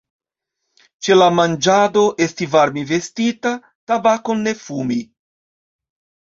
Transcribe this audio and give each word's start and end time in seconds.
Ĉe 1.07 1.17
la 1.17 1.27
manĝado 1.39 2.07
esti 2.27 2.49
varme 2.55 2.85
vestita; 2.95 3.55
tabakon 3.93 4.45
ne 4.51 4.57
fumi. 4.65 5.01